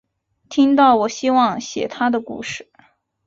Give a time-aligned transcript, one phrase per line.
[0.49, 2.67] 听到我希望写她的故事